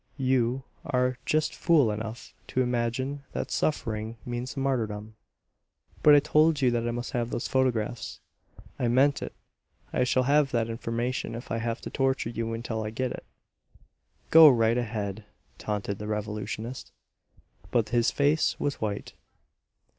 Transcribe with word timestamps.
You 0.17 0.63
are 0.83 1.19
just 1.27 1.53
fool 1.53 1.91
enough 1.91 2.33
to 2.47 2.63
imagine 2.63 3.21
that 3.33 3.51
suffering 3.51 4.17
means 4.25 4.57
martyrdom. 4.57 5.13
"But 6.01 6.15
I 6.15 6.19
told 6.19 6.59
you 6.59 6.71
that 6.71 6.87
I 6.87 6.89
must 6.89 7.11
have 7.11 7.29
those 7.29 7.47
photographs. 7.47 8.19
I 8.79 8.87
meant 8.87 9.21
it. 9.21 9.31
I 9.93 10.03
shall 10.03 10.23
have 10.23 10.49
that 10.53 10.71
information 10.71 11.35
if 11.35 11.51
I 11.51 11.59
have 11.59 11.81
to 11.81 11.91
torture 11.91 12.31
you 12.31 12.51
until 12.55 12.81
I 12.81 12.89
get 12.89 13.11
it!" 13.11 13.25
"Go 14.31 14.49
right 14.49 14.75
ahead!" 14.75 15.23
taunted 15.59 15.99
the 15.99 16.07
revolutionist; 16.07 16.91
but 17.69 17.89
his 17.89 18.09
face 18.09 18.59
was 18.59 18.81
white. 18.81 19.13